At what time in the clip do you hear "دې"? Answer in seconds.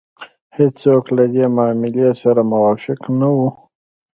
1.33-1.45